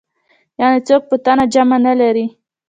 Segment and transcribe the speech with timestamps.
[0.59, 2.25] يعنې څوک په تن جامه نه لري.